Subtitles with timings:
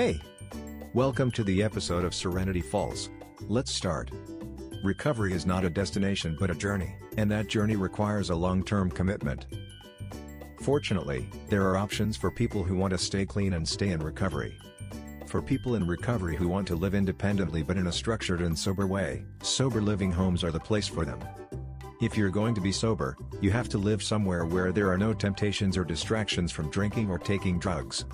[0.00, 0.18] Hey!
[0.94, 3.10] Welcome to the episode of Serenity Falls.
[3.48, 4.10] Let's start.
[4.82, 9.44] Recovery is not a destination but a journey, and that journey requires a long-term commitment.
[10.62, 14.56] Fortunately, there are options for people who want to stay clean and stay in recovery.
[15.26, 18.86] For people in recovery who want to live independently but in a structured and sober
[18.86, 21.20] way, sober living homes are the place for them.
[22.00, 25.12] If you're going to be sober, you have to live somewhere where there are no
[25.12, 28.06] temptations or distractions from drinking or taking drugs.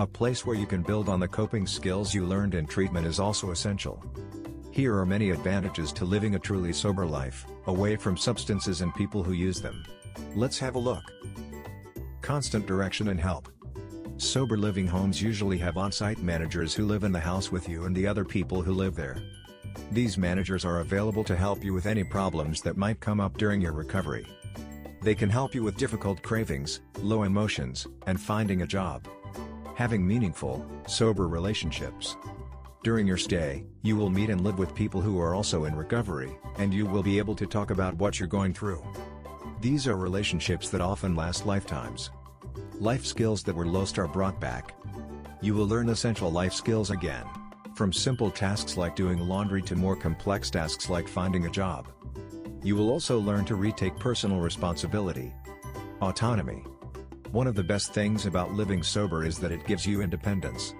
[0.00, 3.20] A place where you can build on the coping skills you learned in treatment is
[3.20, 4.02] also essential.
[4.72, 9.22] Here are many advantages to living a truly sober life, away from substances and people
[9.22, 9.84] who use them.
[10.34, 11.04] Let's have a look.
[12.22, 13.48] Constant direction and help.
[14.16, 17.94] Sober living homes usually have on-site managers who live in the house with you and
[17.94, 19.18] the other people who live there.
[19.92, 23.60] These managers are available to help you with any problems that might come up during
[23.60, 24.26] your recovery.
[25.02, 29.06] They can help you with difficult cravings, low emotions, and finding a job
[29.74, 32.16] having meaningful, sober relationships.
[32.82, 36.36] During your stay, you will meet and live with people who are also in recovery,
[36.58, 38.82] and you will be able to talk about what you're going through.
[39.60, 42.10] These are relationships that often last lifetimes.
[42.78, 44.74] Life skills that were lost are brought back.
[45.40, 47.24] You will learn essential life skills again.
[47.74, 51.88] From simple tasks like doing laundry to more complex tasks like finding a job.
[52.62, 55.32] You will also learn to retake personal responsibility.
[56.00, 56.64] Autonomy.
[57.34, 60.72] One of the best things about living sober is that it gives you independence.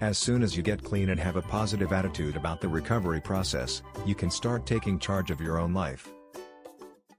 [0.00, 3.80] As soon as you get clean and have a positive attitude about the recovery process,
[4.04, 6.08] you can start taking charge of your own life.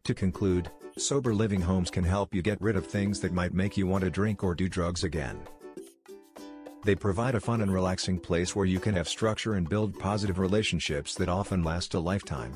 [0.04, 3.78] To conclude, sober living homes can help you get rid of things that might make
[3.78, 5.40] you want to drink or do drugs again.
[6.84, 10.38] They provide a fun and relaxing place where you can have structure and build positive
[10.38, 12.52] relationships that often last a lifetime.